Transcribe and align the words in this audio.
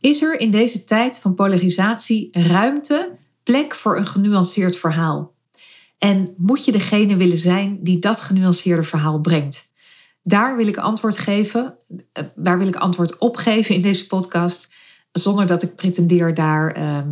Is 0.00 0.22
er 0.22 0.40
in 0.40 0.50
deze 0.50 0.84
tijd 0.84 1.18
van 1.18 1.34
polarisatie 1.34 2.28
ruimte, 2.32 3.10
plek 3.42 3.74
voor 3.74 3.96
een 3.96 4.06
genuanceerd 4.06 4.78
verhaal? 4.78 5.34
En 5.98 6.34
moet 6.36 6.64
je 6.64 6.72
degene 6.72 7.16
willen 7.16 7.38
zijn 7.38 7.78
die 7.82 7.98
dat 7.98 8.20
genuanceerde 8.20 8.82
verhaal 8.82 9.20
brengt? 9.20 9.70
Daar 10.22 10.56
wil 10.56 10.66
ik 10.66 10.76
antwoord 10.76 11.18
geven. 11.18 11.76
Eh, 12.12 12.24
daar 12.34 12.58
wil 12.58 12.66
ik 12.66 12.76
antwoord 12.76 13.18
op 13.18 13.36
geven 13.36 13.74
in 13.74 13.82
deze 13.82 14.06
podcast. 14.06 14.72
Zonder 15.12 15.46
dat 15.46 15.62
ik 15.62 15.74
pretendeer 15.74 16.34
daar 16.34 16.72
ehm, 16.72 17.10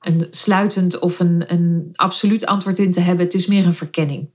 een 0.00 0.26
sluitend 0.30 0.98
of 0.98 1.20
een, 1.20 1.44
een 1.46 1.90
absoluut 1.92 2.46
antwoord 2.46 2.78
in 2.78 2.90
te 2.90 3.00
hebben. 3.00 3.24
Het 3.24 3.34
is 3.34 3.46
meer 3.46 3.66
een 3.66 3.74
verkenning. 3.74 4.28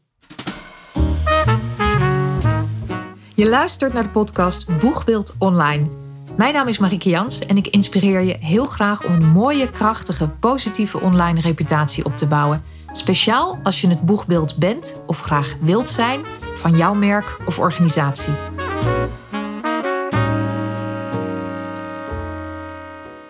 Je 3.36 3.48
luistert 3.48 3.94
naar 3.94 4.04
de 4.04 4.10
podcast 4.10 4.80
Boegbeeld 4.80 5.36
Online. 5.40 6.11
Mijn 6.38 6.54
naam 6.54 6.68
is 6.68 6.78
Marieke 6.78 7.10
Jans 7.10 7.46
en 7.46 7.58
ik 7.58 7.68
inspireer 7.68 8.22
je 8.22 8.38
heel 8.40 8.66
graag 8.66 9.06
om 9.06 9.14
een 9.14 9.28
mooie, 9.28 9.72
krachtige, 9.72 10.30
positieve 10.30 11.00
online 11.00 11.40
reputatie 11.40 12.06
op 12.06 12.18
te 12.18 12.28
bouwen. 12.28 12.64
Speciaal 12.92 13.60
als 13.64 13.82
je 13.82 13.88
het 13.88 14.02
boegbeeld 14.02 14.56
bent 14.56 15.02
of 15.06 15.22
graag 15.22 15.56
wilt 15.62 15.90
zijn 15.90 16.22
van 16.56 16.78
jouw 16.78 16.94
merk 16.94 17.38
of 17.46 17.60
organisatie. 17.60 18.34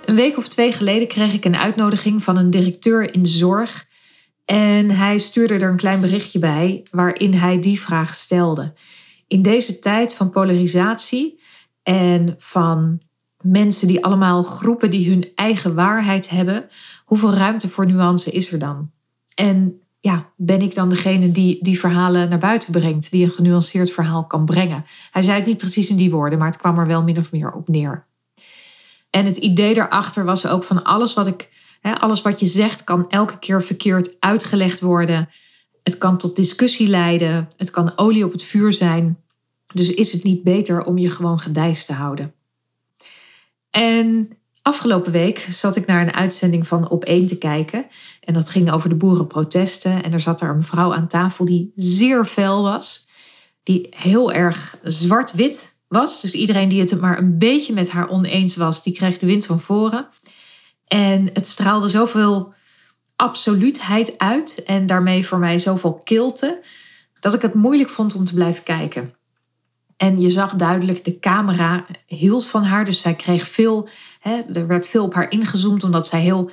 Een 0.05 0.15
week 0.15 0.37
of 0.37 0.47
twee 0.47 0.71
geleden 0.71 1.07
kreeg 1.07 1.33
ik 1.33 1.45
een 1.45 1.57
uitnodiging 1.57 2.23
van 2.23 2.37
een 2.37 2.49
directeur 2.49 3.13
in 3.13 3.25
zorg. 3.25 3.87
En 4.45 4.91
hij 4.91 5.17
stuurde 5.17 5.53
er 5.53 5.69
een 5.69 5.77
klein 5.77 6.01
berichtje 6.01 6.39
bij 6.39 6.83
waarin 6.91 7.33
hij 7.33 7.59
die 7.59 7.81
vraag 7.81 8.15
stelde. 8.15 8.73
In 9.27 9.41
deze 9.41 9.79
tijd 9.79 10.13
van 10.13 10.29
polarisatie 10.29 11.39
en 11.83 12.35
van 12.37 13.01
mensen 13.41 13.87
die 13.87 14.05
allemaal 14.05 14.43
groepen 14.43 14.89
die 14.89 15.09
hun 15.09 15.31
eigen 15.35 15.75
waarheid 15.75 16.29
hebben, 16.29 16.69
hoeveel 17.05 17.33
ruimte 17.33 17.69
voor 17.69 17.85
nuance 17.85 18.31
is 18.31 18.51
er 18.53 18.59
dan? 18.59 18.91
En 19.35 19.81
ja, 19.99 20.29
ben 20.35 20.61
ik 20.61 20.75
dan 20.75 20.89
degene 20.89 21.31
die 21.31 21.63
die 21.63 21.79
verhalen 21.79 22.29
naar 22.29 22.39
buiten 22.39 22.71
brengt, 22.71 23.11
die 23.11 23.23
een 23.23 23.31
genuanceerd 23.31 23.91
verhaal 23.91 24.25
kan 24.25 24.45
brengen? 24.45 24.85
Hij 25.11 25.21
zei 25.21 25.37
het 25.37 25.47
niet 25.47 25.57
precies 25.57 25.89
in 25.89 25.97
die 25.97 26.11
woorden, 26.11 26.39
maar 26.39 26.47
het 26.47 26.57
kwam 26.57 26.79
er 26.79 26.87
wel 26.87 27.03
min 27.03 27.17
of 27.17 27.31
meer 27.31 27.51
op 27.51 27.67
neer. 27.67 28.05
En 29.09 29.25
het 29.25 29.37
idee 29.37 29.73
daarachter 29.73 30.25
was 30.25 30.47
ook 30.47 30.63
van 30.63 30.83
alles 30.83 31.13
wat 31.13 31.27
ik, 31.27 31.49
hè, 31.81 31.99
alles 31.99 32.21
wat 32.21 32.39
je 32.39 32.45
zegt, 32.45 32.83
kan 32.83 33.09
elke 33.09 33.39
keer 33.39 33.63
verkeerd 33.63 34.15
uitgelegd 34.19 34.79
worden. 34.79 35.29
Het 35.83 35.97
kan 35.97 36.17
tot 36.17 36.35
discussie 36.35 36.87
leiden. 36.87 37.49
Het 37.57 37.71
kan 37.71 37.97
olie 37.97 38.25
op 38.25 38.31
het 38.31 38.43
vuur 38.43 38.73
zijn. 38.73 39.17
Dus 39.73 39.93
is 39.93 40.11
het 40.11 40.23
niet 40.23 40.43
beter 40.43 40.83
om 40.83 40.97
je 40.97 41.09
gewoon 41.09 41.39
gedijst 41.39 41.87
te 41.87 41.93
houden? 41.93 42.33
En 43.69 44.37
afgelopen 44.61 45.11
week 45.11 45.47
zat 45.49 45.75
ik 45.75 45.85
naar 45.85 46.01
een 46.01 46.13
uitzending 46.13 46.67
van 46.67 46.89
Op 46.89 47.03
1 47.03 47.27
te 47.27 47.37
kijken. 47.37 47.85
En 48.19 48.33
dat 48.33 48.49
ging 48.49 48.71
over 48.71 48.89
de 48.89 48.95
boerenprotesten. 48.95 50.03
En 50.03 50.13
er 50.13 50.21
zat 50.21 50.41
er 50.41 50.49
een 50.49 50.63
vrouw 50.63 50.93
aan 50.93 51.07
tafel 51.07 51.45
die 51.45 51.71
zeer 51.75 52.25
fel 52.25 52.61
was. 52.61 53.07
Die 53.63 53.87
heel 53.89 54.31
erg 54.31 54.79
zwart-wit 54.83 55.75
was. 55.87 56.21
Dus 56.21 56.33
iedereen 56.33 56.69
die 56.69 56.79
het 56.79 57.01
maar 57.01 57.17
een 57.17 57.37
beetje 57.37 57.73
met 57.73 57.89
haar 57.89 58.09
oneens 58.09 58.55
was, 58.55 58.83
die 58.83 58.93
kreeg 58.93 59.17
de 59.17 59.25
wind 59.25 59.45
van 59.45 59.61
voren. 59.61 60.07
En 60.87 61.29
het 61.33 61.47
straalde 61.47 61.87
zoveel 61.87 62.53
absoluutheid 63.15 64.17
uit 64.17 64.63
en 64.63 64.85
daarmee 64.85 65.25
voor 65.25 65.39
mij 65.39 65.59
zoveel 65.59 65.93
kilte, 65.93 66.61
dat 67.19 67.33
ik 67.33 67.41
het 67.41 67.53
moeilijk 67.53 67.89
vond 67.89 68.15
om 68.15 68.25
te 68.25 68.33
blijven 68.33 68.63
kijken. 68.63 69.13
En 70.01 70.21
je 70.21 70.29
zag 70.29 70.53
duidelijk, 70.53 71.05
de 71.05 71.19
camera 71.19 71.85
hield 72.05 72.45
van 72.45 72.63
haar. 72.63 72.85
Dus 72.85 73.01
zij 73.01 73.13
kreeg 73.13 73.47
veel, 73.47 73.89
hè, 74.19 74.39
er 74.53 74.67
werd 74.67 74.87
veel 74.87 75.03
op 75.03 75.13
haar 75.13 75.31
ingezoomd, 75.31 75.83
omdat 75.83 76.07
zij 76.07 76.21
heel 76.21 76.51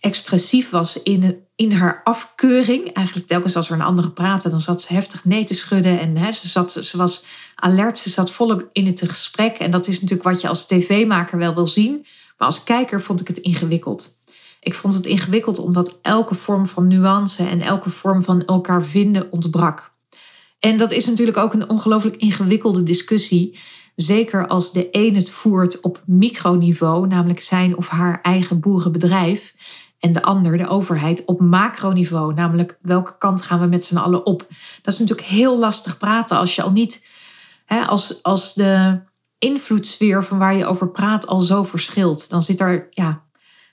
expressief 0.00 0.70
was 0.70 1.02
in, 1.02 1.44
in 1.56 1.72
haar 1.72 2.00
afkeuring. 2.04 2.92
Eigenlijk 2.92 3.26
telkens 3.26 3.56
als 3.56 3.68
er 3.68 3.74
een 3.74 3.82
andere 3.82 4.10
praatte, 4.10 4.50
dan 4.50 4.60
zat 4.60 4.82
ze 4.82 4.92
heftig 4.92 5.24
nee 5.24 5.44
te 5.44 5.54
schudden. 5.54 6.00
En 6.00 6.16
hè, 6.16 6.32
ze, 6.32 6.48
zat, 6.48 6.72
ze 6.72 6.96
was 6.96 7.24
alert, 7.54 7.98
ze 7.98 8.10
zat 8.10 8.30
volop 8.30 8.68
in 8.72 8.86
het 8.86 9.02
gesprek. 9.06 9.58
En 9.58 9.70
dat 9.70 9.86
is 9.86 10.00
natuurlijk 10.00 10.28
wat 10.28 10.40
je 10.40 10.48
als 10.48 10.66
tv-maker 10.66 11.38
wel 11.38 11.54
wil 11.54 11.66
zien. 11.66 12.06
Maar 12.38 12.48
als 12.48 12.64
kijker 12.64 13.02
vond 13.02 13.20
ik 13.20 13.26
het 13.26 13.38
ingewikkeld. 13.38 14.22
Ik 14.60 14.74
vond 14.74 14.94
het 14.94 15.06
ingewikkeld 15.06 15.58
omdat 15.58 15.98
elke 16.02 16.34
vorm 16.34 16.66
van 16.66 16.86
nuance 16.86 17.48
en 17.48 17.60
elke 17.60 17.90
vorm 17.90 18.22
van 18.22 18.44
elkaar 18.44 18.82
vinden 18.82 19.32
ontbrak. 19.32 19.93
En 20.64 20.76
dat 20.76 20.92
is 20.92 21.06
natuurlijk 21.06 21.36
ook 21.36 21.52
een 21.52 21.68
ongelooflijk 21.68 22.16
ingewikkelde 22.16 22.82
discussie. 22.82 23.58
Zeker 23.94 24.46
als 24.46 24.72
de 24.72 24.88
een 24.90 25.14
het 25.14 25.30
voert 25.30 25.80
op 25.80 26.02
microniveau, 26.06 27.06
namelijk 27.06 27.40
zijn 27.40 27.76
of 27.76 27.88
haar 27.88 28.20
eigen 28.22 28.60
boerenbedrijf. 28.60 29.54
En 29.98 30.12
de 30.12 30.22
ander, 30.22 30.58
de 30.58 30.68
overheid, 30.68 31.24
op 31.24 31.40
macroniveau, 31.40 32.34
namelijk 32.34 32.78
welke 32.82 33.18
kant 33.18 33.42
gaan 33.42 33.60
we 33.60 33.66
met 33.66 33.84
z'n 33.84 33.96
allen 33.96 34.26
op. 34.26 34.46
Dat 34.82 34.94
is 34.94 35.00
natuurlijk 35.00 35.28
heel 35.28 35.58
lastig 35.58 35.98
praten 35.98 36.36
als 36.36 36.54
je 36.54 36.62
al 36.62 36.72
niet, 36.72 37.06
hè, 37.64 37.86
als, 37.86 38.22
als 38.22 38.54
de 38.54 39.00
invloedssfeer 39.38 40.24
van 40.24 40.38
waar 40.38 40.56
je 40.56 40.66
over 40.66 40.88
praat 40.88 41.26
al 41.26 41.40
zo 41.40 41.64
verschilt. 41.64 42.30
Dan 42.30 42.42
zit 42.42 42.60
er 42.60 42.86
ja, 42.90 43.22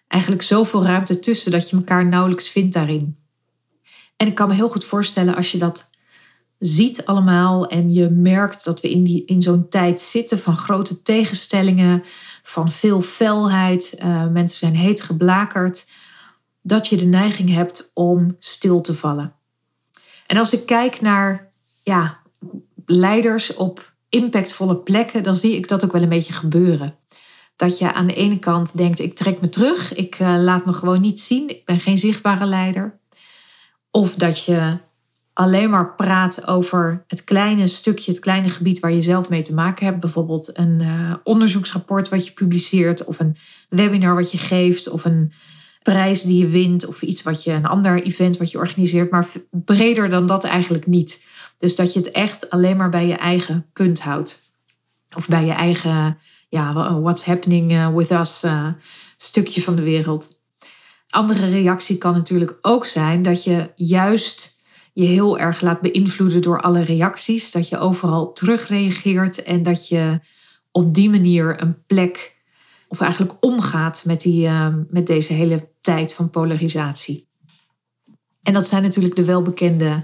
eigenlijk 0.08 0.42
zoveel 0.42 0.84
ruimte 0.84 1.20
tussen 1.20 1.52
dat 1.52 1.70
je 1.70 1.76
elkaar 1.76 2.06
nauwelijks 2.06 2.50
vindt 2.50 2.74
daarin. 2.74 3.18
En 4.18 4.28
ik 4.28 4.36
kan 4.36 4.48
me 4.48 4.54
heel 4.54 4.70
goed 4.70 4.86
voorstellen 4.86 5.36
als 5.36 5.52
je 5.52 5.58
dat 5.58 5.91
ziet 6.62 7.06
allemaal 7.06 7.68
en 7.68 7.94
je 7.94 8.10
merkt 8.10 8.64
dat 8.64 8.82
we 8.82 8.90
in, 8.90 9.04
die, 9.04 9.26
in 9.26 9.42
zo'n 9.42 9.70
tijd 9.70 10.02
zitten 10.02 10.40
van 10.40 10.58
grote 10.58 11.02
tegenstellingen, 11.02 12.04
van 12.44 12.72
veel 12.72 13.02
felheid, 13.02 13.96
uh, 14.00 14.28
mensen 14.28 14.58
zijn 14.58 14.76
heet 14.76 15.02
geblakerd, 15.02 15.90
dat 16.62 16.88
je 16.88 16.98
de 16.98 17.06
neiging 17.06 17.50
hebt 17.50 17.92
om 17.94 18.36
stil 18.40 18.82
te 18.82 18.96
vallen. 18.96 19.34
En 20.28 20.38
als 20.38 20.54
ik 20.54 20.66
kijk 20.66 21.02
naar 21.02 21.52
ja, 21.84 22.20
leiders 22.86 23.54
op 23.54 23.94
impactvolle 24.10 24.76
plekken, 24.76 25.24
dan 25.24 25.36
zie 25.36 25.56
ik 25.56 25.68
dat 25.68 25.84
ook 25.84 25.92
wel 25.92 26.02
een 26.02 26.10
beetje 26.10 26.34
gebeuren. 26.34 26.96
Dat 27.56 27.78
je 27.78 27.94
aan 27.94 28.08
de 28.08 28.14
ene 28.14 28.40
kant 28.40 28.78
denkt, 28.78 29.00
ik 29.00 29.16
trek 29.16 29.42
me 29.42 29.50
terug, 29.50 29.94
ik 29.94 30.20
uh, 30.20 30.36
laat 30.38 30.66
me 30.66 30.74
gewoon 30.74 31.02
niet 31.02 31.20
zien, 31.20 31.50
ik 31.50 31.66
ben 31.66 31.80
geen 31.80 31.98
zichtbare 31.98 32.46
leider. 32.46 33.00
Of 33.92 34.16
dat 34.16 34.46
je 34.46 34.78
alleen 35.42 35.70
maar 35.70 35.96
praat 35.96 36.48
over 36.48 37.04
het 37.08 37.24
kleine 37.24 37.68
stukje, 37.68 38.12
het 38.12 38.20
kleine 38.20 38.50
gebied 38.50 38.80
waar 38.80 38.92
je 38.92 39.02
zelf 39.02 39.30
mee 39.30 39.42
te 39.42 39.54
maken 39.54 39.86
hebt. 39.86 40.00
Bijvoorbeeld 40.00 40.58
een 40.58 40.80
uh, 40.80 41.14
onderzoeksrapport 41.24 42.10
wat 42.10 42.26
je 42.26 42.34
publiceert, 42.34 43.06
of 43.06 43.20
een 43.20 43.38
webinar 43.70 44.16
wat 44.16 44.32
je 44.32 44.38
geeft, 44.38 44.90
of 44.90 45.06
een 45.06 45.34
prijs 45.84 46.22
die 46.22 46.38
je 46.38 46.48
wint, 46.48 46.86
of 46.86 47.02
iets 47.02 47.24
wat 47.24 47.44
je, 47.44 47.52
een 47.52 47.66
ander 47.66 48.04
event 48.04 48.38
wat 48.38 48.52
je 48.52 48.58
organiseert. 48.58 49.12
Maar 49.12 49.28
breder 49.52 50.10
dan 50.10 50.26
dat 50.26 50.44
eigenlijk 50.44 50.88
niet. 50.88 51.26
Dus 51.60 51.76
dat 51.76 51.94
je 51.94 52.00
het 52.00 52.12
echt 52.12 52.50
alleen 52.50 52.78
maar 52.78 52.90
bij 52.90 53.08
je 53.08 53.16
eigen 53.16 53.66
punt 53.74 54.00
houdt. 54.02 54.50
Of 55.16 55.28
bij 55.28 55.46
je 55.46 55.54
eigen, 55.54 56.18
ja, 56.50 56.74
what's 57.02 57.26
happening 57.26 57.72
uh, 57.72 57.96
with 57.96 58.12
us 58.12 58.44
uh, 58.44 58.68
stukje 59.18 59.62
van 59.62 59.76
de 59.76 59.84
wereld. 59.84 60.40
Andere 61.10 61.50
reactie 61.50 61.98
kan 61.98 62.14
natuurlijk 62.14 62.58
ook 62.62 62.86
zijn 62.86 63.22
dat 63.22 63.44
je 63.44 63.72
juist 63.76 64.60
je 64.94 65.06
heel 65.06 65.40
erg 65.40 65.62
laat 65.62 65.82
beïnvloeden 65.82 66.42
door 66.42 66.62
alle 66.62 66.82
reacties. 66.82 67.52
Dat 67.52 67.70
je 67.70 67.78
overal 67.78 68.34
terugreageert 68.34 69.44
en 69.44 69.64
dat 69.64 69.88
je 69.88 70.20
op 70.72 70.94
die 70.94 71.10
manier 71.10 71.62
een 71.62 71.86
plek, 71.86 72.36
of 72.88 73.02
eigenlijk 73.02 73.38
omgaat 73.40 74.02
met, 74.06 74.22
die, 74.22 74.48
ehm, 74.48 74.84
met 74.90 75.08
deze 75.08 75.34
hele 75.34 75.70
tijd 75.82 76.14
van 76.14 76.30
polarisatie. 76.30 77.28
En 78.44 78.54
dat 78.54 78.68
zijn 78.68 78.82
natuurlijk 78.84 79.16
de 79.16 79.26
welbekende 79.26 80.02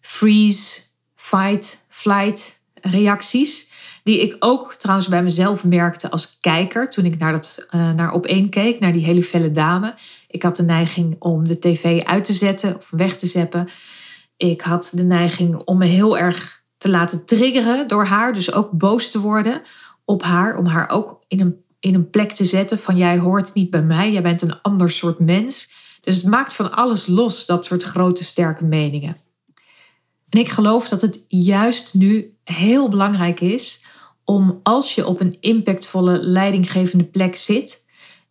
freeze, 0.00 0.80
fight, 1.14 1.86
flight 1.88 2.62
reacties. 2.74 3.70
Die 4.02 4.20
ik 4.20 4.36
ook 4.38 4.74
trouwens 4.74 5.08
bij 5.08 5.22
mezelf 5.22 5.64
merkte 5.64 6.10
als 6.10 6.38
kijker 6.40 6.90
toen 6.90 7.04
ik 7.04 7.18
naar, 7.18 7.32
dat, 7.32 7.66
uh, 7.70 7.92
naar 7.92 8.12
op 8.12 8.26
één 8.26 8.48
keek, 8.48 8.80
naar 8.80 8.92
die 8.92 9.04
hele 9.04 9.22
felle 9.22 9.50
dame. 9.50 9.94
Ik 10.28 10.42
had 10.42 10.56
de 10.56 10.62
neiging 10.62 11.16
om 11.18 11.46
de 11.46 11.58
tv 11.58 12.02
uit 12.02 12.24
te 12.24 12.32
zetten 12.32 12.76
of 12.76 12.90
weg 12.90 13.16
te 13.16 13.26
zeppen. 13.26 13.68
Ik 14.36 14.60
had 14.60 14.90
de 14.92 15.02
neiging 15.02 15.56
om 15.56 15.78
me 15.78 15.86
heel 15.86 16.18
erg 16.18 16.62
te 16.76 16.90
laten 16.90 17.24
triggeren 17.24 17.88
door 17.88 18.04
haar. 18.04 18.34
Dus 18.34 18.52
ook 18.52 18.70
boos 18.70 19.10
te 19.10 19.20
worden 19.20 19.62
op 20.04 20.22
haar. 20.22 20.58
Om 20.58 20.66
haar 20.66 20.88
ook 20.88 21.24
in 21.28 21.40
een, 21.40 21.64
in 21.80 21.94
een 21.94 22.10
plek 22.10 22.32
te 22.32 22.44
zetten 22.44 22.78
van 22.78 22.96
jij 22.96 23.18
hoort 23.18 23.54
niet 23.54 23.70
bij 23.70 23.82
mij. 23.82 24.12
Jij 24.12 24.22
bent 24.22 24.42
een 24.42 24.62
ander 24.62 24.90
soort 24.90 25.18
mens. 25.18 25.72
Dus 26.00 26.16
het 26.16 26.26
maakt 26.26 26.52
van 26.52 26.72
alles 26.72 27.06
los, 27.06 27.46
dat 27.46 27.64
soort 27.64 27.82
grote 27.82 28.24
sterke 28.24 28.64
meningen. 28.64 29.16
En 30.28 30.38
ik 30.38 30.48
geloof 30.48 30.88
dat 30.88 31.00
het 31.00 31.24
juist 31.28 31.94
nu 31.94 32.36
heel 32.44 32.88
belangrijk 32.88 33.40
is 33.40 33.84
om 34.24 34.60
als 34.62 34.94
je 34.94 35.06
op 35.06 35.20
een 35.20 35.36
impactvolle 35.40 36.18
leidinggevende 36.18 37.04
plek 37.04 37.36
zit 37.36 37.86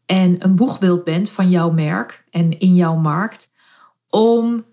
en 0.06 0.36
een 0.44 0.56
boegbeeld 0.56 1.04
bent 1.04 1.30
van 1.30 1.50
jouw 1.50 1.72
merk 1.72 2.24
en 2.30 2.60
in 2.60 2.76
jouw 2.76 2.96
markt, 2.96 3.52
om 4.10 4.66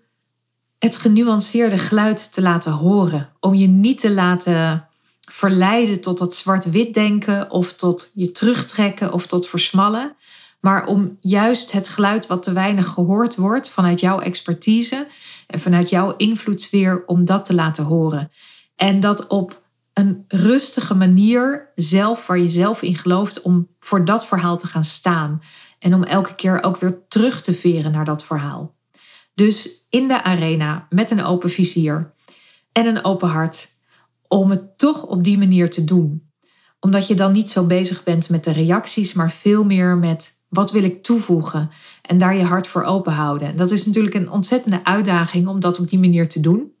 het 0.79 0.95
genuanceerde 0.95 1.77
geluid 1.77 2.33
te 2.33 2.41
laten 2.41 2.71
horen. 2.71 3.29
Om 3.39 3.53
je 3.53 3.67
niet 3.67 3.99
te 3.99 4.11
laten 4.11 4.87
verleiden 5.19 6.01
tot 6.01 6.17
dat 6.17 6.35
zwart-wit 6.35 6.93
denken 6.93 7.51
of 7.51 7.73
tot 7.73 8.11
je 8.13 8.31
terugtrekken 8.31 9.13
of 9.13 9.27
tot 9.27 9.47
versmallen. 9.47 10.15
Maar 10.59 10.85
om 10.85 11.17
juist 11.21 11.71
het 11.71 11.87
geluid 11.87 12.27
wat 12.27 12.43
te 12.43 12.53
weinig 12.53 12.87
gehoord 12.87 13.35
wordt 13.35 13.69
vanuit 13.69 13.99
jouw 13.99 14.19
expertise 14.19 15.07
en 15.47 15.59
vanuit 15.59 15.89
jouw 15.89 16.15
invloedssfeer, 16.15 17.03
om 17.05 17.25
dat 17.25 17.45
te 17.45 17.53
laten 17.53 17.83
horen. 17.83 18.31
En 18.75 18.99
dat 18.99 19.27
op 19.27 19.61
een 19.93 20.25
rustige 20.27 20.95
manier 20.95 21.71
zelf, 21.75 22.27
waar 22.27 22.39
je 22.39 22.49
zelf 22.49 22.81
in 22.81 22.95
gelooft, 22.95 23.41
om 23.41 23.67
voor 23.79 24.05
dat 24.05 24.25
verhaal 24.25 24.57
te 24.57 24.67
gaan 24.67 24.83
staan. 24.83 25.41
En 25.79 25.93
om 25.93 26.03
elke 26.03 26.35
keer 26.35 26.63
ook 26.63 26.77
weer 26.77 26.99
terug 27.07 27.41
te 27.41 27.53
veren 27.53 27.91
naar 27.91 28.05
dat 28.05 28.23
verhaal. 28.23 28.77
Dus 29.39 29.85
in 29.89 30.07
de 30.07 30.23
arena 30.23 30.87
met 30.89 31.09
een 31.09 31.23
open 31.23 31.49
vizier 31.49 32.13
en 32.71 32.85
een 32.85 33.03
open 33.03 33.29
hart, 33.29 33.67
om 34.27 34.49
het 34.49 34.77
toch 34.77 35.03
op 35.03 35.23
die 35.23 35.37
manier 35.37 35.69
te 35.69 35.83
doen. 35.83 36.29
Omdat 36.79 37.07
je 37.07 37.15
dan 37.15 37.31
niet 37.31 37.51
zo 37.51 37.65
bezig 37.65 38.03
bent 38.03 38.29
met 38.29 38.43
de 38.43 38.51
reacties, 38.51 39.13
maar 39.13 39.31
veel 39.31 39.63
meer 39.63 39.97
met 39.97 40.31
wat 40.49 40.71
wil 40.71 40.83
ik 40.83 41.03
toevoegen 41.03 41.71
en 42.01 42.17
daar 42.17 42.35
je 42.35 42.43
hart 42.43 42.67
voor 42.67 42.83
open 42.83 43.13
houden. 43.13 43.55
Dat 43.55 43.71
is 43.71 43.85
natuurlijk 43.85 44.15
een 44.15 44.31
ontzettende 44.31 44.83
uitdaging 44.83 45.47
om 45.47 45.59
dat 45.59 45.79
op 45.79 45.89
die 45.89 45.99
manier 45.99 46.29
te 46.29 46.39
doen. 46.39 46.71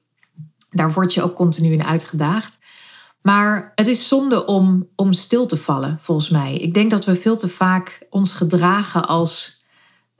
Daar 0.69 0.93
word 0.93 1.13
je 1.13 1.23
ook 1.23 1.35
continu 1.35 1.71
in 1.71 1.83
uitgedaagd. 1.83 2.57
Maar 3.21 3.71
het 3.75 3.87
is 3.87 4.07
zonde 4.07 4.45
om, 4.45 4.87
om 4.95 5.13
stil 5.13 5.45
te 5.45 5.57
vallen, 5.57 5.97
volgens 6.01 6.29
mij. 6.29 6.55
Ik 6.55 6.73
denk 6.73 6.91
dat 6.91 7.05
we 7.05 7.15
veel 7.15 7.37
te 7.37 7.49
vaak 7.49 8.07
ons 8.09 8.33
gedragen 8.33 9.07
als 9.07 9.58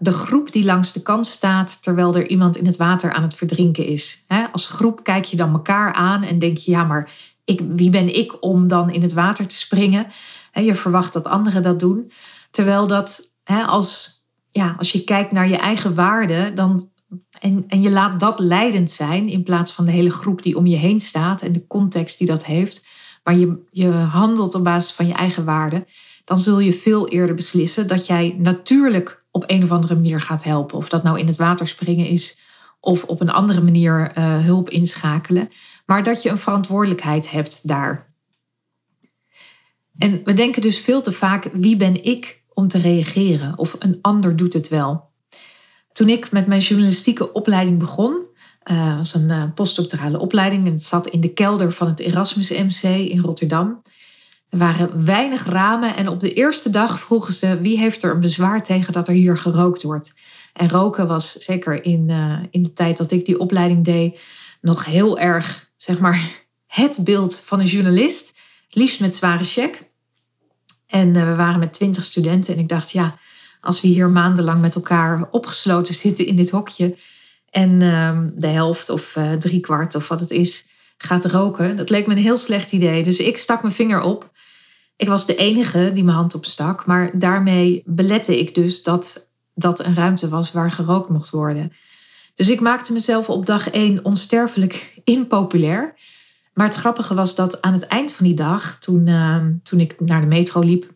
de 0.01 0.12
groep 0.12 0.51
die 0.51 0.66
langs 0.66 0.94
de 0.94 1.01
kant 1.01 1.28
staat 1.28 1.84
terwijl 1.84 2.16
er 2.16 2.28
iemand 2.28 2.57
in 2.57 2.66
het 2.66 2.78
water 2.78 3.12
aan 3.12 3.24
het 3.24 3.36
verdrinken 3.36 3.86
is. 3.86 4.25
Als 4.51 4.68
groep 4.68 5.04
kijk 5.04 5.25
je 5.25 5.38
dan 5.38 5.54
elkaar 5.54 5.94
aan 5.94 6.24
en 6.24 6.40
denk 6.40 6.57
je, 6.57 6.72
ja, 6.72 6.84
maar 6.84 7.12
ik, 7.44 7.62
wie 7.68 7.90
ben 7.90 8.16
ik 8.16 8.44
om 8.44 8.68
dan 8.68 8.90
in 8.90 9.01
het 9.01 9.13
water 9.13 9.48
te 9.48 9.56
springen? 9.56 10.07
Je 10.54 10.75
verwacht 10.75 11.13
dat 11.13 11.28
anderen 11.28 11.63
dat 11.63 11.80
doen. 11.80 12.12
Terwijl 12.51 12.88
dat 12.88 13.34
als, 13.66 14.24
ja, 14.51 14.75
als 14.78 14.92
je 14.92 15.04
kijkt 15.04 15.31
naar 15.31 15.50
je 15.50 15.57
eigen 15.57 15.96
waarde, 15.96 16.54
dan 16.54 16.90
en, 17.40 17.63
en 17.68 17.81
je 17.81 17.90
laat 17.90 18.19
dat 18.19 18.40
leidend 18.40 18.92
zijn 18.92 19.30
in 19.30 19.44
plaats 19.44 19.72
van 19.72 19.86
de 19.86 19.92
hele 19.92 20.10
groep 20.10 20.44
die 20.44 20.57
om 20.57 20.66
je 20.66 20.75
heen 20.75 21.00
staat 21.00 21.42
en 21.42 21.51
de 21.51 21.68
context 21.68 22.18
die 22.18 22.28
dat 22.28 22.46
heeft. 22.46 22.88
Maar 23.24 23.36
je, 23.38 23.66
je 23.72 23.90
handelt 23.90 24.56
op 24.56 24.63
basis 24.63 24.92
van 24.92 25.07
je 25.07 25.13
eigen 25.13 25.46
waarde. 25.46 25.86
Dan 26.24 26.38
zul 26.38 26.60
je 26.60 26.74
veel 26.74 27.07
eerder 27.07 27.36
beslissen 27.36 27.88
dat 27.88 28.06
jij 28.06 28.36
natuurlijk 28.38 29.24
op 29.44 29.50
een 29.50 29.63
of 29.63 29.71
andere 29.71 29.95
manier 29.95 30.21
gaat 30.21 30.44
helpen. 30.44 30.77
Of 30.77 30.89
dat 30.89 31.03
nou 31.03 31.19
in 31.19 31.27
het 31.27 31.36
water 31.36 31.68
springen 31.68 32.07
is 32.07 32.39
of 32.80 33.03
op 33.03 33.21
een 33.21 33.30
andere 33.30 33.62
manier 33.62 34.12
uh, 34.18 34.45
hulp 34.45 34.69
inschakelen. 34.69 35.50
Maar 35.86 36.03
dat 36.03 36.24
je 36.24 36.30
een 36.30 36.38
verantwoordelijkheid 36.38 37.31
hebt 37.31 37.68
daar. 37.68 38.07
En 39.97 40.21
we 40.24 40.33
denken 40.33 40.62
dus 40.62 40.80
veel 40.80 41.01
te 41.01 41.12
vaak: 41.12 41.50
wie 41.53 41.77
ben 41.77 42.03
ik 42.03 42.44
om 42.53 42.68
te 42.68 42.77
reageren? 42.77 43.57
Of 43.57 43.75
een 43.80 43.97
ander 44.01 44.36
doet 44.36 44.53
het 44.53 44.68
wel. 44.68 45.09
Toen 45.91 46.09
ik 46.09 46.31
met 46.31 46.47
mijn 46.47 46.62
journalistieke 46.62 47.33
opleiding 47.33 47.80
begon, 47.80 48.21
uh, 48.71 48.97
was 48.97 49.15
een 49.15 49.30
uh, 49.30 49.44
postdoctorale 49.56 50.19
opleiding 50.19 50.65
en 50.65 50.71
het 50.71 50.83
zat 50.83 51.07
in 51.07 51.21
de 51.21 51.33
kelder 51.33 51.71
van 51.71 51.88
het 51.88 52.00
Erasmus 52.00 52.50
MC 52.50 52.83
in 52.83 53.19
Rotterdam. 53.19 53.81
Er 54.50 54.57
waren 54.57 55.06
weinig 55.06 55.46
ramen 55.46 55.96
en 55.96 56.07
op 56.07 56.19
de 56.19 56.34
eerste 56.34 56.69
dag 56.69 57.00
vroegen 57.00 57.34
ze 57.34 57.62
wie 57.62 57.78
heeft 57.78 58.04
er 58.04 58.12
een 58.12 58.19
bezwaar 58.19 58.63
tegen 58.63 58.94
dat 58.94 59.07
er 59.07 59.13
hier 59.13 59.38
gerookt 59.38 59.84
wordt. 59.84 60.13
En 60.54 60.69
roken 60.69 61.07
was 61.07 61.31
zeker 61.31 61.86
in, 61.86 62.10
uh, 62.10 62.40
in 62.50 62.63
de 62.63 62.74
tijd 62.74 62.98
dat 62.98 63.12
ik 63.12 63.25
die 63.25 63.40
opleiding 63.40 63.86
deed 63.86 64.19
nog 64.62 64.86
heel 64.86 65.19
erg, 65.19 65.69
zeg 65.78 66.00
maar, 66.00 66.22
het 66.68 67.00
beeld 67.04 67.42
van 67.46 67.60
een 67.60 67.66
journalist. 67.66 68.38
Liefst 68.69 69.00
met 69.00 69.16
zware 69.16 69.44
check. 69.44 69.84
En 70.88 71.13
we 71.13 71.36
waren 71.36 71.60
met 71.60 71.74
twintig 71.74 72.04
studenten 72.04 72.54
en 72.54 72.60
ik 72.60 72.69
dacht, 72.69 72.92
ja, 72.92 73.16
als 73.62 73.81
we 73.81 73.88
hier 73.88 74.10
maandenlang 74.10 74.62
met 74.62 74.75
elkaar 74.75 75.28
opgesloten 75.31 75.94
zitten 76.06 76.25
in 76.25 76.36
dit 76.36 76.50
hokje 76.50 76.96
en 77.50 77.81
ehm, 77.81 78.30
de 78.36 78.48
helft 78.48 78.90
of 78.90 79.16
uh, 79.16 79.34
drie 79.34 79.60
kwart 79.60 79.96
of 79.96 80.07
wat 80.07 80.19
het 80.19 80.31
is 80.31 80.68
gaat 80.98 81.25
roken, 81.25 81.75
dat 81.75 81.90
leek 81.90 82.07
me 82.07 82.13
een 82.13 82.22
heel 82.22 82.38
slecht 82.38 82.72
idee. 82.72 83.04
Dus 83.04 83.19
ik 83.19 83.38
stak 83.38 83.62
mijn 83.62 83.74
vinger 83.74 84.01
op. 84.01 84.31
Ik 85.00 85.07
was 85.07 85.25
de 85.25 85.36
enige 85.36 85.92
die 85.94 86.04
mijn 86.04 86.18
hand 86.18 86.36
opstak, 86.36 86.86
maar 86.86 87.19
daarmee 87.19 87.84
belette 87.86 88.40
ik 88.40 88.56
dus 88.56 88.84
dat 88.84 89.28
dat 89.54 89.86
een 89.86 89.96
ruimte 89.96 90.30
was 90.30 90.51
waar 90.51 90.72
gerookt 90.72 91.10
mocht 91.10 91.30
worden. 91.30 91.74
Dus 92.36 92.50
ik 92.50 92.60
maakte 92.60 92.94
mezelf 92.94 93.30
op 93.30 93.46
dag 93.46 93.69
één 93.69 94.06
onsterfelijk 94.06 94.94
impopulair. 95.04 95.96
Maar 96.54 96.66
het 96.66 96.75
grappige 96.75 97.13
was 97.13 97.36
dat 97.36 97.62
aan 97.62 97.74
het 97.74 97.88
eind 97.88 98.13
van 98.13 98.25
die 98.25 98.36
dag, 98.36 98.80
toen, 98.80 99.07
ehm, 99.07 99.54
toen 99.63 99.80
ik 99.80 100.00
naar 100.00 100.22
de 100.22 100.28
metro 100.28 100.62
liep, 100.62 100.92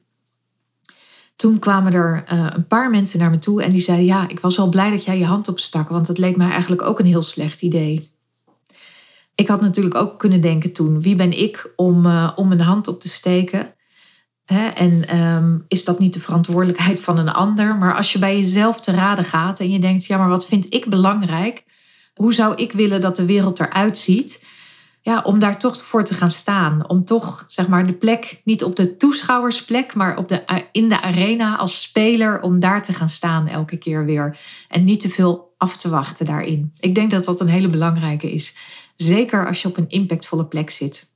toen 1.35 1.59
kwamen 1.59 1.93
er 1.93 2.23
uh, 2.33 2.47
een 2.53 2.67
paar 2.67 2.89
mensen 2.89 3.19
naar 3.19 3.29
me 3.29 3.39
toe 3.39 3.63
en 3.63 3.71
die 3.71 3.81
zeiden: 3.81 4.05
Ja, 4.05 4.29
ik 4.29 4.39
was 4.39 4.57
wel 4.57 4.69
blij 4.69 4.89
dat 4.89 5.03
jij 5.03 5.17
je 5.17 5.25
hand 5.25 5.47
opstak, 5.47 5.89
want 5.89 6.07
het 6.07 6.17
leek 6.17 6.35
mij 6.35 6.49
eigenlijk 6.49 6.81
ook 6.81 6.99
een 6.99 7.05
heel 7.05 7.23
slecht 7.23 7.61
idee. 7.61 8.11
Ik 9.35 9.47
had 9.47 9.61
natuurlijk 9.61 9.95
ook 9.95 10.19
kunnen 10.19 10.41
denken 10.41 10.73
toen: 10.73 11.01
wie 11.01 11.15
ben 11.15 11.39
ik 11.39 11.73
om, 11.75 12.05
uh, 12.05 12.31
om 12.35 12.51
een 12.51 12.61
hand 12.61 12.87
op 12.87 13.01
te 13.01 13.09
steken? 13.09 13.73
En 14.75 15.17
um, 15.19 15.65
is 15.67 15.83
dat 15.83 15.99
niet 15.99 16.13
de 16.13 16.19
verantwoordelijkheid 16.19 17.01
van 17.01 17.17
een 17.17 17.29
ander? 17.29 17.75
Maar 17.75 17.95
als 17.95 18.13
je 18.13 18.19
bij 18.19 18.37
jezelf 18.37 18.79
te 18.79 18.91
raden 18.91 19.25
gaat 19.25 19.59
en 19.59 19.71
je 19.71 19.79
denkt: 19.79 20.05
ja, 20.05 20.17
maar 20.17 20.29
wat 20.29 20.45
vind 20.45 20.73
ik 20.73 20.89
belangrijk? 20.89 21.63
Hoe 22.13 22.33
zou 22.33 22.55
ik 22.55 22.71
willen 22.71 23.01
dat 23.01 23.15
de 23.15 23.25
wereld 23.25 23.59
eruit 23.59 23.97
ziet? 23.97 24.41
ja, 25.03 25.21
om 25.21 25.39
daar 25.39 25.59
toch 25.59 25.85
voor 25.85 26.03
te 26.03 26.13
gaan 26.13 26.29
staan. 26.29 26.89
Om 26.89 27.05
toch 27.05 27.43
zeg 27.47 27.67
maar, 27.67 27.85
de 27.85 27.93
plek, 27.93 28.41
niet 28.43 28.63
op 28.63 28.75
de 28.75 28.97
toeschouwersplek, 28.97 29.95
maar 29.95 30.17
op 30.17 30.29
de, 30.29 30.65
in 30.71 30.89
de 30.89 31.01
arena 31.01 31.57
als 31.57 31.81
speler, 31.81 32.41
om 32.41 32.59
daar 32.59 32.83
te 32.83 32.93
gaan 32.93 33.09
staan 33.09 33.47
elke 33.47 33.77
keer 33.77 34.05
weer. 34.05 34.37
En 34.69 34.83
niet 34.83 35.01
te 35.01 35.09
veel 35.09 35.53
af 35.57 35.77
te 35.77 35.89
wachten 35.89 36.25
daarin. 36.25 36.73
Ik 36.79 36.95
denk 36.95 37.11
dat 37.11 37.25
dat 37.25 37.41
een 37.41 37.47
hele 37.47 37.67
belangrijke 37.67 38.31
is. 38.31 38.55
Zeker 38.95 39.47
als 39.47 39.61
je 39.61 39.67
op 39.67 39.77
een 39.77 39.89
impactvolle 39.89 40.45
plek 40.45 40.69
zit. 40.69 41.09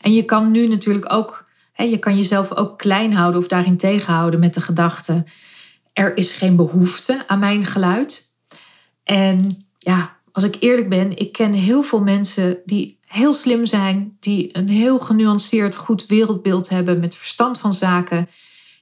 En 0.00 0.14
je 0.14 0.24
kan 0.24 0.50
nu 0.50 0.68
natuurlijk 0.68 1.12
ook, 1.12 1.43
je 1.76 1.98
kan 1.98 2.16
jezelf 2.16 2.54
ook 2.54 2.78
klein 2.78 3.12
houden 3.12 3.40
of 3.40 3.48
daarin 3.48 3.76
tegenhouden 3.76 4.40
met 4.40 4.54
de 4.54 4.60
gedachte: 4.60 5.24
er 5.92 6.16
is 6.16 6.32
geen 6.32 6.56
behoefte 6.56 7.24
aan 7.26 7.38
mijn 7.38 7.64
geluid. 7.64 8.34
En 9.04 9.66
ja, 9.78 10.16
als 10.32 10.44
ik 10.44 10.56
eerlijk 10.58 10.88
ben, 10.88 11.16
ik 11.16 11.32
ken 11.32 11.52
heel 11.52 11.82
veel 11.82 12.00
mensen 12.00 12.58
die 12.64 12.98
heel 13.06 13.32
slim 13.32 13.66
zijn, 13.66 14.16
die 14.20 14.48
een 14.52 14.68
heel 14.68 14.98
genuanceerd 14.98 15.76
goed 15.76 16.06
wereldbeeld 16.06 16.68
hebben 16.68 17.00
met 17.00 17.16
verstand 17.16 17.60
van 17.60 17.72
zaken, 17.72 18.28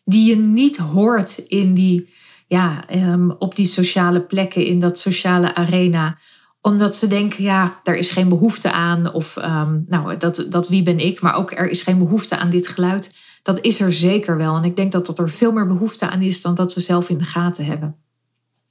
die 0.05 0.29
je 0.29 0.37
niet 0.37 0.77
hoort 0.77 1.39
in 1.39 1.75
die, 1.75 2.13
ja, 2.47 2.89
ehm, 2.89 3.31
op 3.39 3.57
die 3.57 3.67
sociale 3.67 4.21
plekken, 4.21 4.67
in 4.67 4.81
dat 4.81 4.99
sociale 4.99 5.55
arena 5.55 6.19
omdat 6.63 6.97
ze 6.97 7.07
denken, 7.07 7.43
ja, 7.43 7.81
er 7.83 7.97
is 7.97 8.11
geen 8.11 8.29
behoefte 8.29 8.73
aan. 8.73 9.13
Of 9.13 9.37
ehm, 9.37 9.81
nou, 9.87 10.17
dat, 10.17 10.47
dat 10.49 10.69
wie 10.69 10.83
ben 10.83 10.99
ik, 10.99 11.21
maar 11.21 11.35
ook 11.35 11.51
er 11.51 11.69
is 11.69 11.83
geen 11.83 11.99
behoefte 11.99 12.39
aan 12.39 12.51
dit 12.51 12.69
geluid. 12.69 13.15
Dat 13.43 13.61
is 13.61 13.81
er 13.81 13.93
zeker 13.93 14.37
wel. 14.37 14.57
En 14.57 14.65
ik 14.65 14.77
denk 14.77 14.93
dat, 14.93 15.07
dat 15.07 15.19
er 15.19 15.31
veel 15.31 15.53
meer 15.53 15.67
behoefte 15.67 16.09
aan 16.09 16.23
is 16.23 16.43
dan 16.43 16.55
dat 16.55 16.75
we 16.75 16.81
zelf 16.81 17.09
in 17.09 17.19
de 17.19 17.25
gaten 17.25 17.65
hebben. 17.65 17.97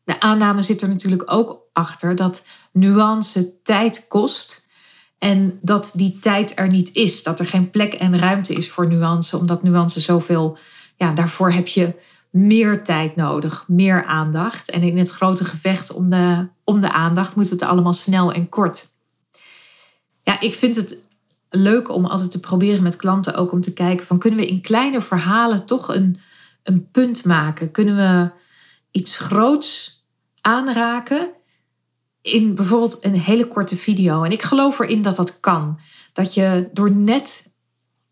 De 0.04 0.20
aanname 0.20 0.62
zit 0.62 0.82
er 0.82 0.88
natuurlijk 0.88 1.32
ook 1.32 1.62
achter 1.74 2.16
dat 2.16 2.46
nuance 2.72 3.62
tijd 3.62 4.06
kost. 4.08 4.68
En 5.18 5.60
dat 5.62 5.92
die 5.94 6.20
tijd 6.20 6.60
er 6.60 6.68
niet 6.68 6.90
is. 6.94 7.24
Dat 7.24 7.40
er 7.40 7.48
geen 7.48 7.70
plek 7.70 7.94
en 7.94 8.20
ruimte 8.20 8.54
is 8.54 8.70
voor 8.70 8.88
nuance. 8.88 9.38
Omdat 9.38 9.64
nuance 9.64 10.02
zoveel. 10.02 10.58
Ja, 10.98 11.14
daarvoor 11.14 11.52
heb 11.52 11.68
je 11.68 11.94
meer 12.30 12.84
tijd 12.84 13.16
nodig, 13.16 13.64
meer 13.68 14.06
aandacht. 14.06 14.70
En 14.70 14.82
in 14.82 14.98
het 14.98 15.10
grote 15.10 15.46
gevecht 15.46 15.94
om 15.94 16.10
de, 16.10 16.48
om 16.72 16.82
de 16.82 16.92
aandacht 16.92 17.36
moet 17.36 17.50
het 17.50 17.62
allemaal 17.62 17.94
snel 17.94 18.34
en 18.34 18.50
kort. 18.50 18.88
Ja, 20.24 20.40
ik 20.40 20.54
vind 20.54 20.76
het 20.76 20.98
leuk 21.50 21.90
om 21.90 22.06
altijd 22.06 22.32
te 22.32 22.40
proberen 22.40 22.84
met 22.84 22.96
klanten 22.96 23.36
ook 23.36 23.52
om 23.52 23.62
te 23.62 23.74
kijken 23.74 24.06
van 24.06 24.20
kunnen 24.20 24.40
we 24.40 24.48
in 24.48 24.62
kleine 24.62 25.02
verhalen 25.02 25.66
toch 25.66 25.96
een, 25.96 26.20
een 26.64 26.92
punt 26.92 27.26
maken? 27.26 27.72
Kunnen 27.72 27.96
we 27.96 28.32
iets 28.92 29.18
groots 29.18 30.04
aanraken 30.42 31.30
in 32.22 32.56
bijvoorbeeld 32.56 33.06
een 33.06 33.20
hele 33.20 33.48
korte 33.48 33.76
video. 33.76 34.24
En 34.24 34.32
ik 34.32 34.42
geloof 34.42 34.80
erin 34.80 35.02
dat 35.02 35.16
dat 35.16 35.40
kan. 35.40 35.80
Dat 36.14 36.34
je 36.34 36.70
door 36.74 36.92
net 36.92 37.52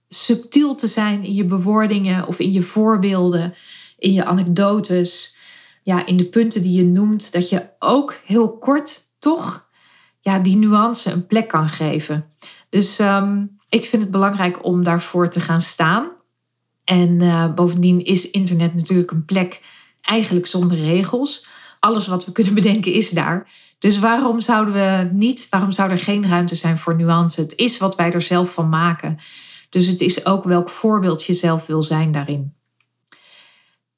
subtiel 0.09 0.75
te 0.75 0.87
zijn 0.87 1.23
in 1.23 1.33
je 1.33 1.45
bewoordingen 1.45 2.27
of 2.27 2.39
in 2.39 2.51
je 2.51 2.61
voorbeelden, 2.61 3.53
in 3.97 4.13
je 4.13 4.25
anekdotes, 4.25 5.37
ja, 5.89 6.05
in 6.05 6.17
de 6.17 6.25
punten 6.25 6.61
die 6.61 6.77
je 6.77 6.85
noemt, 6.85 7.31
dat 7.31 7.49
je 7.49 7.69
ook 7.79 8.19
heel 8.25 8.57
kort 8.57 9.01
toch 9.19 9.69
ja, 10.19 10.39
die 10.39 10.55
nuance 10.55 11.11
een 11.11 11.27
plek 11.27 11.47
kan 11.47 11.69
geven. 11.69 12.33
Dus 12.69 12.99
ehm, 12.99 13.45
ik 13.69 13.85
vind 13.85 14.01
het 14.01 14.11
belangrijk 14.11 14.65
om 14.65 14.83
daarvoor 14.83 15.29
te 15.29 15.39
gaan 15.39 15.61
staan. 15.61 16.11
En 16.83 17.21
uh, 17.21 17.53
bovendien 17.53 18.03
is 18.03 18.29
internet 18.29 18.75
natuurlijk 18.75 19.11
een 19.11 19.25
plek 19.25 19.61
eigenlijk 20.01 20.47
zonder 20.47 20.77
regels 20.77 21.47
alles 21.79 22.07
wat 22.07 22.25
we 22.25 22.31
kunnen 22.31 22.53
bedenken 22.53 22.93
is 22.93 23.09
daar. 23.09 23.49
Dus 23.79 23.99
waarom 23.99 24.39
zouden 24.39 24.73
we 24.73 25.09
niet, 25.11 25.47
waarom 25.49 25.71
zou 25.71 25.91
er 25.91 25.99
geen 25.99 26.27
ruimte 26.27 26.55
zijn 26.55 26.77
voor 26.77 26.95
nuance? 26.95 27.41
Het 27.41 27.55
is 27.55 27.77
wat 27.77 27.95
wij 27.95 28.11
er 28.11 28.21
zelf 28.21 28.53
van 28.53 28.69
maken. 28.69 29.17
Dus 29.69 29.87
het 29.87 30.01
is 30.01 30.25
ook 30.25 30.43
welk 30.43 30.69
voorbeeld 30.69 31.23
je 31.23 31.33
zelf 31.33 31.65
wil 31.65 31.81
zijn 31.81 32.11
daarin. 32.11 32.58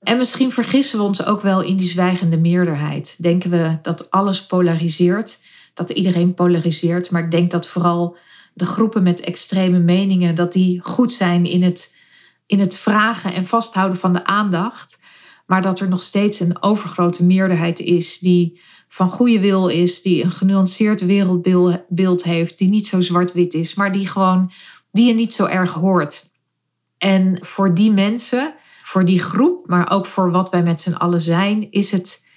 En 0.01 0.17
misschien 0.17 0.51
vergissen 0.51 0.99
we 0.99 1.05
ons 1.05 1.25
ook 1.25 1.41
wel 1.41 1.61
in 1.61 1.77
die 1.77 1.87
zwijgende 1.87 2.37
meerderheid. 2.37 3.15
Denken 3.17 3.49
we 3.49 3.77
dat 3.81 4.11
alles 4.11 4.45
polariseert, 4.45 5.39
dat 5.73 5.89
iedereen 5.89 6.33
polariseert. 6.33 7.11
Maar 7.11 7.23
ik 7.23 7.31
denk 7.31 7.51
dat 7.51 7.67
vooral 7.67 8.17
de 8.53 8.65
groepen 8.65 9.03
met 9.03 9.19
extreme 9.19 9.79
meningen, 9.79 10.35
dat 10.35 10.53
die 10.53 10.81
goed 10.83 11.13
zijn 11.13 11.45
in 11.45 11.63
het, 11.63 11.95
in 12.45 12.59
het 12.59 12.77
vragen 12.77 13.33
en 13.33 13.45
vasthouden 13.45 13.97
van 13.97 14.13
de 14.13 14.25
aandacht. 14.25 14.99
Maar 15.45 15.61
dat 15.61 15.79
er 15.79 15.89
nog 15.89 16.01
steeds 16.01 16.39
een 16.39 16.61
overgrote 16.61 17.25
meerderheid 17.25 17.79
is 17.79 18.19
die 18.19 18.59
van 18.87 19.09
goede 19.09 19.39
wil 19.39 19.67
is, 19.67 20.01
die 20.01 20.23
een 20.23 20.31
genuanceerd 20.31 21.05
wereldbeeld 21.05 22.23
heeft, 22.23 22.57
die 22.57 22.69
niet 22.69 22.87
zo 22.87 23.01
zwart-wit 23.01 23.53
is, 23.53 23.73
maar 23.73 23.91
die 23.91 24.07
gewoon, 24.07 24.51
die 24.91 25.07
je 25.07 25.13
niet 25.13 25.33
zo 25.33 25.45
erg 25.45 25.73
hoort. 25.73 26.29
En 26.97 27.37
voor 27.41 27.73
die 27.73 27.91
mensen, 27.91 28.53
voor 28.91 29.05
die 29.05 29.19
groep, 29.19 29.67
maar 29.67 29.91
ook 29.91 30.05
voor 30.05 30.31
wat 30.31 30.49
wij 30.49 30.63
met 30.63 30.81
z'n 30.81 30.93
allen 30.93 31.21
zijn, 31.21 31.71
is 31.71 31.91
het 31.91 32.27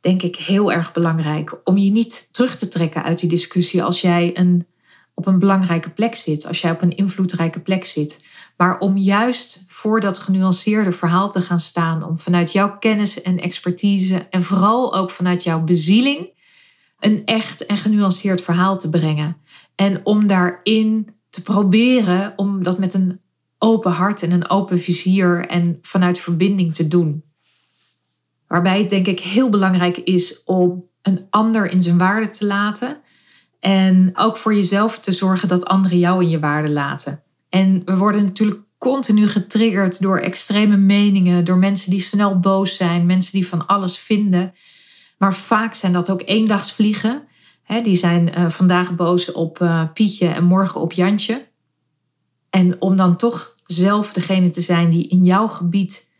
denk 0.00 0.22
ik 0.22 0.36
heel 0.36 0.72
erg 0.72 0.92
belangrijk 0.92 1.60
om 1.64 1.78
je 1.78 1.90
niet 1.90 2.28
terug 2.32 2.56
te 2.56 2.68
trekken 2.68 3.02
uit 3.02 3.18
die 3.18 3.28
discussie 3.28 3.82
als 3.82 4.00
jij 4.00 4.30
een, 4.38 4.66
op 5.14 5.26
een 5.26 5.38
belangrijke 5.38 5.90
plek 5.90 6.14
zit, 6.14 6.46
als 6.46 6.60
jij 6.60 6.70
op 6.70 6.82
een 6.82 6.96
invloedrijke 6.96 7.60
plek 7.60 7.84
zit. 7.84 8.24
Maar 8.56 8.78
om 8.78 8.96
juist 8.96 9.64
voor 9.68 10.00
dat 10.00 10.18
genuanceerde 10.18 10.92
verhaal 10.92 11.30
te 11.30 11.40
gaan 11.40 11.60
staan, 11.60 12.04
om 12.04 12.18
vanuit 12.18 12.52
jouw 12.52 12.78
kennis 12.78 13.22
en 13.22 13.40
expertise 13.40 14.26
en 14.30 14.42
vooral 14.42 14.96
ook 14.96 15.10
vanuit 15.10 15.42
jouw 15.42 15.60
bezieling 15.60 16.28
een 16.98 17.22
echt 17.24 17.66
en 17.66 17.76
genuanceerd 17.76 18.42
verhaal 18.42 18.78
te 18.78 18.90
brengen. 18.90 19.36
En 19.74 20.00
om 20.04 20.26
daarin 20.26 21.14
te 21.30 21.42
proberen 21.42 22.32
om 22.36 22.62
dat 22.62 22.78
met 22.78 22.94
een 22.94 23.20
open 23.64 23.92
hart 23.92 24.22
en 24.22 24.30
een 24.30 24.48
open 24.48 24.80
vizier 24.80 25.46
en 25.46 25.78
vanuit 25.82 26.20
verbinding 26.20 26.74
te 26.74 26.88
doen. 26.88 27.24
Waarbij 28.46 28.78
het 28.78 28.90
denk 28.90 29.06
ik 29.06 29.20
heel 29.20 29.48
belangrijk 29.48 29.96
is 29.96 30.44
om 30.44 30.84
een 31.02 31.26
ander 31.30 31.70
in 31.70 31.82
zijn 31.82 31.98
waarde 31.98 32.30
te 32.30 32.46
laten. 32.46 33.00
En 33.60 34.10
ook 34.14 34.36
voor 34.36 34.54
jezelf 34.54 34.98
te 34.98 35.12
zorgen 35.12 35.48
dat 35.48 35.64
anderen 35.64 35.98
jou 35.98 36.22
in 36.22 36.28
je 36.28 36.38
waarde 36.38 36.70
laten. 36.70 37.22
En 37.48 37.82
we 37.84 37.96
worden 37.96 38.24
natuurlijk 38.24 38.60
continu 38.78 39.28
getriggerd 39.28 40.00
door 40.00 40.18
extreme 40.18 40.76
meningen, 40.76 41.44
door 41.44 41.58
mensen 41.58 41.90
die 41.90 42.00
snel 42.00 42.40
boos 42.40 42.76
zijn, 42.76 43.06
mensen 43.06 43.32
die 43.32 43.48
van 43.48 43.66
alles 43.66 43.98
vinden. 43.98 44.54
Maar 45.18 45.34
vaak 45.34 45.74
zijn 45.74 45.92
dat 45.92 46.10
ook 46.10 46.22
eendagsvliegen. 46.24 47.24
He, 47.62 47.80
die 47.80 47.96
zijn 47.96 48.28
uh, 48.28 48.50
vandaag 48.50 48.94
boos 48.94 49.32
op 49.32 49.60
uh, 49.60 49.82
Pietje 49.94 50.28
en 50.28 50.44
morgen 50.44 50.80
op 50.80 50.92
Jantje. 50.92 51.48
En 52.50 52.80
om 52.80 52.96
dan 52.96 53.16
toch 53.16 53.53
zelf 53.66 54.12
degene 54.12 54.50
te 54.50 54.60
zijn 54.60 54.90
die 54.90 55.08
in 55.08 55.24
jouw 55.24 55.46
gebied 55.46 56.12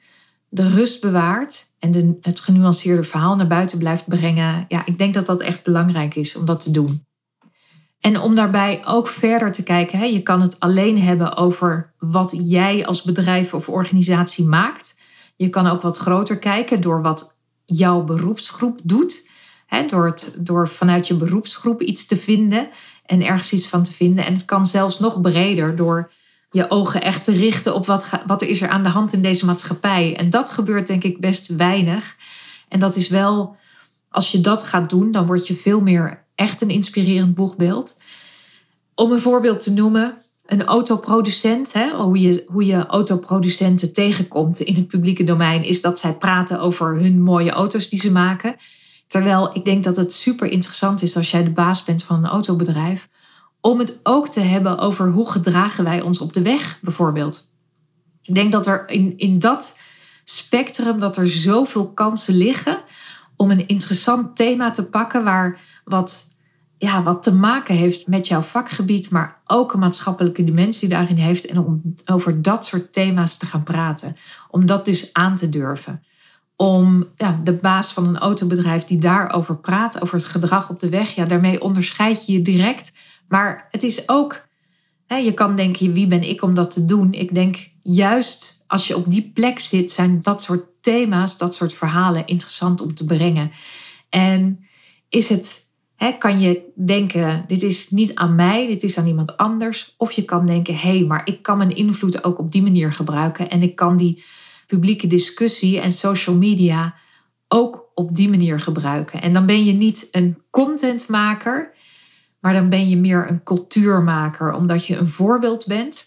de 0.49 0.69
rust 0.69 1.01
bewaart 1.01 1.65
en 1.79 1.91
de, 1.91 2.19
het 2.21 2.41
genuanceerde 2.41 3.05
verhaal 3.05 3.37
naar 3.37 3.47
buiten 3.47 3.79
blijft 3.79 4.09
brengen. 4.09 4.65
Ja, 4.69 4.87
ik 4.87 4.99
denk 4.99 5.15
dat 5.15 5.27
dat 5.27 5.41
echt 5.41 5.65
belangrijk 5.65 6.15
is 6.15 6.37
om 6.37 6.45
dat 6.45 6.63
te 6.63 6.71
doen. 6.71 7.07
En 8.01 8.21
om 8.21 8.35
daarbij 8.35 8.87
ook 8.87 9.09
verder 9.09 9.53
te 9.53 9.63
kijken, 9.63 9.99
hè, 9.99 10.05
je 10.05 10.23
kan 10.23 10.41
het 10.41 10.61
alleen 10.61 11.03
hebben 11.03 11.37
over 11.37 11.93
wat 11.99 12.39
jij 12.43 12.87
als 12.87 13.03
bedrijf 13.03 13.55
of 13.55 13.69
organisatie 13.69 14.45
maakt. 14.45 14.95
Je 15.37 15.49
kan 15.49 15.67
ook 15.67 15.83
wat 15.83 15.97
groter 15.97 16.39
kijken 16.39 16.81
door 16.81 17.03
wat 17.03 17.39
jouw 17.65 18.03
beroepsgroep 18.03 18.81
doet. 18.83 19.29
Hè, 19.67 19.87
door, 19.87 20.07
het, 20.07 20.37
door 20.39 20.69
vanuit 20.69 21.07
je 21.07 21.15
beroepsgroep 21.15 21.81
iets 21.81 22.07
te 22.07 22.17
vinden 22.17 22.69
en 23.07 23.23
ergens 23.23 23.53
iets 23.53 23.69
van 23.69 23.83
te 23.83 23.93
vinden. 23.93 24.25
En 24.25 24.33
het 24.33 24.45
kan 24.45 24.67
zelfs 24.67 24.99
nog 24.99 25.21
breder 25.21 25.77
door 25.77 26.11
je 26.55 26.71
ogen 26.71 27.03
echt 27.03 27.25
te 27.25 27.33
richten 27.33 27.75
op 27.75 27.87
wat, 27.87 28.07
wat 28.27 28.43
is 28.43 28.63
er 28.63 28.69
aan 28.69 28.83
de 28.83 28.89
hand 28.89 29.13
in 29.13 29.23
deze 29.23 29.45
maatschappij. 29.45 30.17
En 30.17 30.31
dat 30.31 30.51
gebeurt 30.51 30.87
denk 30.87 31.05
ik 31.05 31.21
best 31.21 31.47
weinig. 31.57 32.17
En 32.69 32.81
dat 32.81 32.97
is 32.97 33.09
wel, 33.09 33.57
als 34.09 34.33
je 34.33 34.41
dat 34.41 34.63
gaat 34.63 34.91
doen, 34.91 35.13
dan 35.13 35.27
word 35.27 35.47
je 35.47 35.55
veel 35.55 35.81
meer 35.81 36.25
echt 36.35 36.61
een 36.61 36.71
inspirerend 36.71 37.35
boegbeeld. 37.35 37.97
Om 38.95 39.13
een 39.13 39.21
voorbeeld 39.21 39.61
te 39.61 39.73
noemen, 39.73 40.15
een 40.47 40.65
autoproducent, 40.65 41.73
hè, 41.73 41.91
hoe, 41.91 42.21
je, 42.21 42.45
hoe 42.47 42.67
je 42.67 42.87
autoproducenten 42.87 43.93
tegenkomt 43.93 44.61
in 44.61 44.75
het 44.75 44.89
publieke 44.89 45.25
domein, 45.25 45.65
is 45.65 45.81
dat 45.81 46.01
zij 46.01 46.13
praten 46.13 46.61
over 46.61 47.01
hun 47.01 47.23
mooie 47.23 47.51
auto's 47.51 47.89
die 47.89 48.01
ze 48.01 48.13
maken. 48.13 48.57
Terwijl 49.07 49.57
ik 49.57 49.65
denk 49.65 49.85
dat 49.85 49.97
het 49.97 50.13
super 50.13 50.49
interessant 50.49 51.03
is 51.03 51.17
als 51.17 51.31
jij 51.31 51.45
de 51.45 51.51
baas 51.51 51.85
bent 51.85 52.03
van 52.03 52.17
een 52.17 52.31
autobedrijf, 52.31 53.09
om 53.66 53.78
het 53.78 54.00
ook 54.02 54.28
te 54.28 54.40
hebben 54.40 54.78
over 54.78 55.11
hoe 55.11 55.30
gedragen 55.30 55.85
wij 55.85 56.00
ons 56.00 56.18
op 56.18 56.33
de 56.33 56.42
weg, 56.42 56.78
bijvoorbeeld. 56.83 57.44
Ik 58.23 58.35
denk 58.35 58.52
dat 58.52 58.66
er 58.66 58.88
in, 58.88 59.18
in 59.18 59.38
dat 59.38 59.78
spectrum 60.25 60.99
dat 60.99 61.16
er 61.16 61.28
zoveel 61.28 61.90
kansen 61.90 62.35
liggen 62.35 62.78
om 63.37 63.50
een 63.50 63.68
interessant 63.68 64.37
thema 64.37 64.71
te 64.71 64.85
pakken 64.85 65.25
waar 65.25 65.61
wat, 65.85 66.35
ja, 66.78 67.02
wat 67.02 67.23
te 67.23 67.35
maken 67.35 67.75
heeft 67.75 68.06
met 68.06 68.28
jouw 68.28 68.40
vakgebied, 68.40 69.11
maar 69.11 69.40
ook 69.47 69.73
een 69.73 69.78
maatschappelijke 69.78 70.44
dimensie 70.44 70.88
daarin 70.88 71.16
heeft. 71.16 71.47
En 71.47 71.59
om 71.59 71.94
over 72.04 72.42
dat 72.42 72.66
soort 72.66 72.92
thema's 72.92 73.37
te 73.37 73.47
gaan 73.47 73.62
praten. 73.62 74.16
Om 74.50 74.66
dat 74.66 74.85
dus 74.85 75.12
aan 75.12 75.37
te 75.37 75.49
durven. 75.49 76.02
Om 76.56 77.09
ja, 77.16 77.40
de 77.44 77.54
baas 77.54 77.92
van 77.92 78.06
een 78.06 78.18
autobedrijf 78.18 78.85
die 78.85 78.99
daarover 78.99 79.56
praat, 79.56 80.02
over 80.02 80.16
het 80.16 80.26
gedrag 80.26 80.71
op 80.71 80.80
de 80.80 80.88
weg, 80.88 81.14
ja, 81.14 81.25
daarmee 81.25 81.61
onderscheid 81.61 82.26
je 82.26 82.33
je 82.33 82.42
direct. 82.42 82.92
Maar 83.28 83.69
het 83.71 83.83
is 83.83 84.09
ook, 84.09 84.49
hè, 85.07 85.16
je 85.16 85.33
kan 85.33 85.57
denken, 85.57 85.93
wie 85.93 86.07
ben 86.07 86.23
ik 86.23 86.43
om 86.43 86.54
dat 86.54 86.71
te 86.71 86.85
doen? 86.85 87.12
Ik 87.12 87.35
denk 87.35 87.71
juist 87.83 88.64
als 88.66 88.87
je 88.87 88.97
op 88.97 89.11
die 89.11 89.31
plek 89.35 89.59
zit, 89.59 89.90
zijn 89.90 90.23
dat 90.23 90.43
soort 90.43 90.64
thema's, 90.81 91.38
dat 91.38 91.54
soort 91.54 91.75
verhalen 91.75 92.26
interessant 92.26 92.81
om 92.81 92.95
te 92.95 93.04
brengen. 93.04 93.50
En 94.09 94.66
is 95.09 95.28
het 95.28 95.64
kan 96.19 96.40
je 96.40 96.73
denken, 96.75 97.45
dit 97.47 97.62
is 97.62 97.90
niet 97.90 98.14
aan 98.14 98.35
mij, 98.35 98.66
dit 98.66 98.83
is 98.83 98.99
aan 98.99 99.07
iemand 99.07 99.37
anders. 99.37 99.95
Of 99.97 100.12
je 100.12 100.23
kan 100.23 100.47
denken, 100.47 100.75
hé, 100.75 100.97
hey, 100.97 101.04
maar 101.04 101.26
ik 101.26 101.43
kan 101.43 101.59
mijn 101.59 101.76
invloed 101.76 102.25
ook 102.25 102.38
op 102.38 102.52
die 102.52 102.62
manier 102.62 102.93
gebruiken. 102.93 103.50
En 103.50 103.62
ik 103.62 103.76
kan 103.76 103.97
die 103.97 104.25
publieke 104.66 105.07
discussie 105.07 105.81
en 105.81 105.93
social 105.93 106.37
media 106.37 106.95
ook 107.49 107.90
op 107.95 108.14
die 108.14 108.28
manier 108.28 108.61
gebruiken. 108.61 109.23
En 109.23 109.33
dan 109.33 109.47
ben 109.47 109.64
je 109.64 109.73
niet 109.73 110.09
een 110.11 110.38
contentmaker, 110.50 111.74
maar 112.45 112.53
dan 112.53 112.69
ben 112.69 112.89
je 112.89 112.97
meer 112.97 113.31
een 113.31 113.43
cultuurmaker. 113.43 114.53
Omdat 114.53 114.87
je 114.87 114.97
een 114.97 115.09
voorbeeld 115.09 115.67
bent 115.67 116.05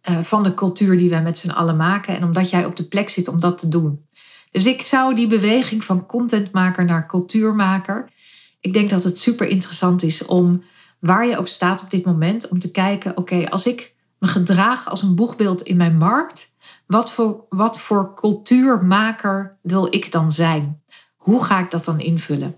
eh, 0.00 0.18
van 0.18 0.42
de 0.42 0.54
cultuur 0.54 0.96
die 0.96 1.10
wij 1.10 1.22
met 1.22 1.38
z'n 1.38 1.50
allen 1.50 1.76
maken. 1.76 2.16
En 2.16 2.24
omdat 2.24 2.50
jij 2.50 2.64
op 2.64 2.76
de 2.76 2.84
plek 2.84 3.08
zit 3.08 3.28
om 3.28 3.40
dat 3.40 3.58
te 3.58 3.68
doen. 3.68 4.06
Dus 4.50 4.66
ik 4.66 4.82
zou 4.82 5.14
die 5.14 5.26
beweging 5.26 5.84
van 5.84 6.06
contentmaker 6.06 6.84
naar 6.84 7.06
cultuurmaker 7.06 8.08
ik 8.62 8.72
denk 8.72 8.90
dat 8.90 9.04
het 9.04 9.18
super 9.18 9.48
interessant 9.48 10.02
is 10.02 10.24
om, 10.26 10.62
waar 10.98 11.26
je 11.26 11.38
ook 11.38 11.48
staat 11.48 11.82
op 11.82 11.90
dit 11.90 12.04
moment, 12.04 12.48
om 12.48 12.58
te 12.58 12.70
kijken, 12.70 13.16
oké, 13.16 13.50
als 13.50 13.66
ik 13.66 13.94
me 14.18 14.28
gedraag 14.28 14.88
als 14.88 15.02
een 15.02 15.14
boegbeeld 15.14 15.62
in 15.62 15.76
mijn 15.76 15.96
markt, 15.96 16.54
wat 16.86 17.12
voor, 17.12 17.44
wat 17.48 17.80
voor 17.80 18.14
cultuurmaker 18.14 19.58
wil 19.62 19.94
ik 19.94 20.12
dan 20.12 20.32
zijn? 20.32 20.82
Hoe 21.16 21.44
ga 21.44 21.58
ik 21.58 21.70
dat 21.70 21.84
dan 21.84 22.00
invullen? 22.00 22.56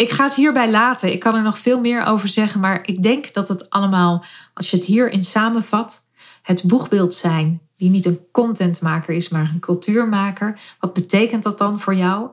Ik 0.00 0.10
ga 0.10 0.24
het 0.24 0.34
hierbij 0.34 0.70
laten. 0.70 1.12
Ik 1.12 1.20
kan 1.20 1.34
er 1.34 1.42
nog 1.42 1.58
veel 1.58 1.80
meer 1.80 2.04
over 2.04 2.28
zeggen, 2.28 2.60
maar 2.60 2.80
ik 2.86 3.02
denk 3.02 3.32
dat 3.32 3.48
het 3.48 3.70
allemaal, 3.70 4.24
als 4.54 4.70
je 4.70 4.76
het 4.76 4.86
hierin 4.86 5.24
samenvat, 5.24 6.08
het 6.42 6.62
boegbeeld 6.66 7.14
zijn 7.14 7.60
die 7.76 7.90
niet 7.90 8.06
een 8.06 8.20
contentmaker 8.32 9.14
is, 9.14 9.28
maar 9.28 9.50
een 9.52 9.60
cultuurmaker. 9.60 10.60
Wat 10.78 10.92
betekent 10.92 11.42
dat 11.42 11.58
dan 11.58 11.80
voor 11.80 11.94
jou? 11.94 12.28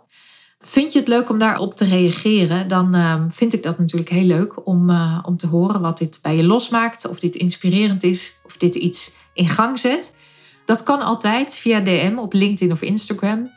Vind 0.59 0.93
je 0.93 0.99
het 0.99 1.07
leuk 1.07 1.29
om 1.29 1.37
daarop 1.37 1.75
te 1.75 1.85
reageren? 1.85 2.67
Dan 2.67 2.93
ehm, 2.95 3.29
vind 3.29 3.53
ik 3.53 3.63
dat 3.63 3.79
natuurlijk 3.79 4.09
heel 4.09 4.25
leuk 4.25 4.67
om, 4.67 4.89
uh, 4.89 5.19
om 5.23 5.37
te 5.37 5.47
horen 5.47 5.81
wat 5.81 5.97
dit 5.97 6.19
bij 6.21 6.35
je 6.35 6.43
losmaakt. 6.43 7.07
Of 7.07 7.19
dit 7.19 7.35
inspirerend 7.35 8.03
is, 8.03 8.39
of 8.45 8.57
dit 8.57 8.75
iets 8.75 9.15
in 9.33 9.47
gang 9.47 9.79
zet. 9.79 10.15
Dat 10.65 10.83
kan 10.83 11.01
altijd 11.01 11.55
via 11.55 11.79
DM 11.79 12.17
op 12.17 12.33
LinkedIn 12.33 12.71
of 12.71 12.81
Instagram. 12.81 13.55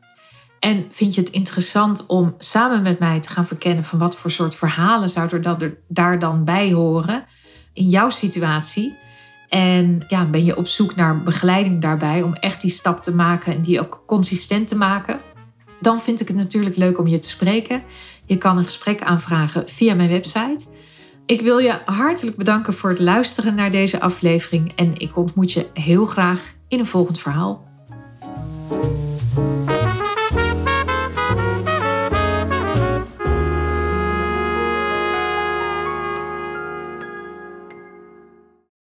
En 0.60 0.86
vind 0.90 1.14
je 1.14 1.20
het 1.20 1.30
interessant 1.30 2.06
om 2.06 2.34
samen 2.38 2.82
met 2.82 2.98
mij 2.98 3.20
te 3.20 3.28
gaan 3.28 3.46
verkennen 3.46 3.84
van 3.84 3.98
wat 3.98 4.16
voor 4.16 4.30
soort 4.30 4.54
verhalen 4.54 5.10
zouden 5.10 5.44
er 5.44 5.78
daar 5.88 6.18
dan 6.18 6.44
bij 6.44 6.72
horen 6.72 7.24
in 7.72 7.88
jouw 7.88 8.10
situatie? 8.10 8.98
En 9.48 10.04
ja, 10.08 10.24
ben 10.24 10.44
je 10.44 10.56
op 10.56 10.66
zoek 10.66 10.94
naar 10.94 11.22
begeleiding 11.22 11.80
daarbij 11.80 12.22
om 12.22 12.34
echt 12.34 12.60
die 12.60 12.70
stap 12.70 13.02
te 13.02 13.14
maken 13.14 13.52
en 13.54 13.62
die 13.62 13.80
ook 13.80 14.02
consistent 14.06 14.68
te 14.68 14.76
maken? 14.76 15.20
dan 15.80 16.00
vind 16.00 16.20
ik 16.20 16.28
het 16.28 16.36
natuurlijk 16.36 16.76
leuk 16.76 16.98
om 16.98 17.06
je 17.06 17.18
te 17.18 17.28
spreken. 17.28 17.82
Je 18.26 18.38
kan 18.38 18.58
een 18.58 18.64
gesprek 18.64 19.02
aanvragen 19.02 19.68
via 19.68 19.94
mijn 19.94 20.08
website. 20.08 20.64
Ik 21.26 21.40
wil 21.40 21.58
je 21.58 21.78
hartelijk 21.84 22.36
bedanken 22.36 22.74
voor 22.74 22.90
het 22.90 22.98
luisteren 22.98 23.54
naar 23.54 23.70
deze 23.70 24.00
aflevering 24.00 24.72
en 24.76 24.98
ik 24.98 25.16
ontmoet 25.16 25.52
je 25.52 25.66
heel 25.74 26.04
graag 26.04 26.54
in 26.68 26.78
een 26.78 26.86
volgend 26.86 27.20
verhaal. 27.20 27.68